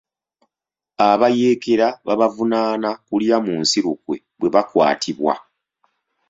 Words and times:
Abayeekera 1.09 1.87
babavunaana 2.07 2.89
kulya 3.07 3.37
mu 3.45 3.53
nsi 3.61 3.79
lukwe 3.85 4.15
bwe 4.39 4.49
bakwatibwa. 4.53 5.33